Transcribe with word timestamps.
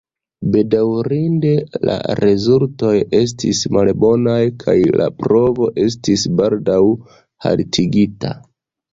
Bedaŭrinde 0.53 1.49
la 1.89 1.97
rezultoj 2.19 2.93
estis 3.17 3.61
malbonaj 3.77 4.37
kaj 4.63 4.75
la 5.01 5.07
provo 5.19 5.67
estis 5.83 6.23
baldaŭ 6.41 6.79
haltigita. 7.47 8.33